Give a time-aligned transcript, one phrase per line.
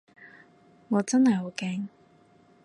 [0.89, 1.87] 我真係好驚